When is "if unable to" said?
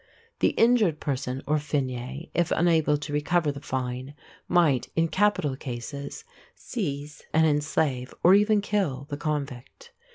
2.33-3.13